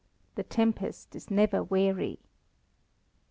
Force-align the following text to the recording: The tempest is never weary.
The 0.33 0.41
tempest 0.41 1.15
is 1.15 1.29
never 1.29 1.61
weary. 1.63 2.17